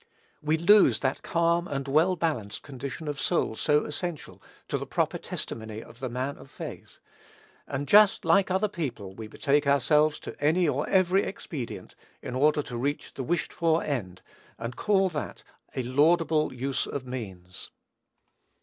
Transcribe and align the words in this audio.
We 0.41 0.57
lose 0.57 1.01
that 1.01 1.21
calm 1.21 1.67
and 1.67 1.87
well 1.87 2.15
balanced 2.15 2.63
condition 2.63 3.07
of 3.07 3.21
soul 3.21 3.55
so 3.55 3.85
essential 3.85 4.41
to 4.67 4.79
the 4.79 4.87
proper 4.87 5.19
testimony 5.19 5.83
of 5.83 5.99
the 5.99 6.09
man 6.09 6.39
of 6.39 6.49
faith; 6.49 6.97
and, 7.67 7.87
just 7.87 8.25
like 8.25 8.49
other 8.49 8.67
people, 8.67 9.13
betake 9.13 9.67
ourselves 9.67 10.17
to 10.21 10.35
any 10.43 10.67
or 10.67 10.89
every 10.89 11.21
expedient, 11.21 11.93
in 12.23 12.33
order 12.33 12.63
to 12.63 12.77
reach 12.77 13.13
the 13.13 13.21
wished 13.21 13.53
for 13.53 13.83
end, 13.83 14.23
and 14.57 14.75
call 14.75 15.07
that 15.09 15.43
"a 15.75 15.83
laudable 15.83 16.51
use 16.51 16.87
of 16.87 17.05
means." 17.05 17.69